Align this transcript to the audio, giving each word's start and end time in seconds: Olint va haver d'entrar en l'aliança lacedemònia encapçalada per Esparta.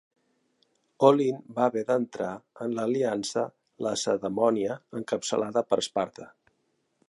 Olint 1.09 1.43
va 1.59 1.65
haver 1.71 1.83
d'entrar 1.89 2.31
en 2.65 2.73
l'aliança 2.79 3.45
lacedemònia 3.89 4.81
encapçalada 5.01 5.67
per 5.71 5.83
Esparta. 5.87 6.31